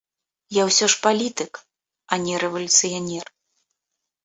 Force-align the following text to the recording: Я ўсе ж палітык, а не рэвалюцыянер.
Я 0.55 0.63
ўсе 0.69 0.85
ж 0.93 0.97
палітык, 1.03 1.61
а 2.11 2.21
не 2.25 2.41
рэвалюцыянер. 2.47 3.25